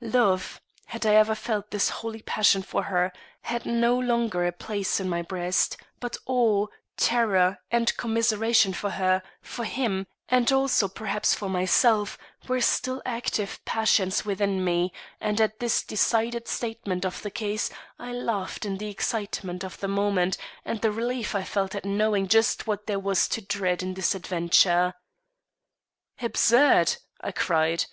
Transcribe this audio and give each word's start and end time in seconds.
Love, 0.00 0.60
had 0.86 1.06
I 1.06 1.14
ever 1.14 1.36
felt 1.36 1.70
this 1.70 1.88
holy 1.88 2.20
passion 2.20 2.62
for 2.62 2.82
her, 2.82 3.12
had 3.42 3.64
no 3.64 3.96
longer 3.96 4.44
a 4.44 4.50
place 4.50 4.98
in 4.98 5.08
my 5.08 5.22
breast; 5.22 5.76
but 6.00 6.16
awe, 6.26 6.66
terror 6.96 7.58
and 7.70 7.96
commiseration 7.96 8.72
for 8.72 8.90
her, 8.90 9.22
for 9.40 9.64
him, 9.64 10.08
and 10.28 10.50
also 10.50 10.88
perhaps 10.88 11.32
for 11.32 11.48
myself, 11.48 12.18
were 12.48 12.60
still 12.60 13.02
active 13.06 13.64
passions 13.64 14.24
within 14.24 14.64
me, 14.64 14.92
and 15.20 15.40
at 15.40 15.60
this 15.60 15.84
decided 15.84 16.48
statement 16.48 17.04
of 17.06 17.22
the 17.22 17.30
case, 17.30 17.70
I 17.96 18.12
laughed 18.12 18.66
in 18.66 18.78
the 18.78 18.90
excitement 18.90 19.62
of 19.62 19.78
the 19.78 19.86
moment, 19.86 20.36
and 20.64 20.80
the 20.80 20.90
relief 20.90 21.36
I 21.36 21.44
felt 21.44 21.72
at 21.76 21.84
knowing 21.84 22.26
just 22.26 22.66
what 22.66 22.88
there 22.88 22.98
was 22.98 23.28
to 23.28 23.40
dread 23.40 23.80
in 23.80 23.94
the 23.94 24.10
adventure. 24.16 24.94
"Absurd!" 26.20 26.96
I 27.20 27.30
cried. 27.30 27.84